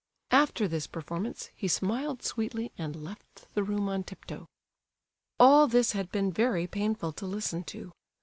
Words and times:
After 0.31 0.67
this 0.67 0.87
performance, 0.87 1.51
he 1.55 1.67
smiled 1.67 2.23
sweetly 2.23 2.71
and 2.75 3.03
left 3.03 3.45
the 3.53 3.61
room 3.61 3.87
on 3.87 4.01
tiptoe. 4.03 4.47
All 5.39 5.67
this 5.67 5.91
had 5.91 6.11
been 6.11 6.31
very 6.33 6.65
painful 6.65 7.11
to 7.13 7.27
listen 7.27 7.63
to. 7.65 7.91